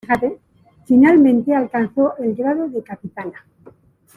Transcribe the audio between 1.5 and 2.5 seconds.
alcanzó el